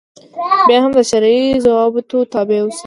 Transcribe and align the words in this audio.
بیا 0.67 0.79
هم 0.83 0.91
د 0.97 0.99
شرعي 1.09 1.45
ضوابطو 1.65 2.17
تابع 2.33 2.57
اوسي. 2.61 2.79